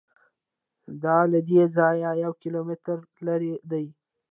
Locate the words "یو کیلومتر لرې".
2.23-3.53